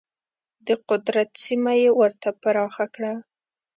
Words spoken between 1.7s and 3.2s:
یې ورته پراخه کړه.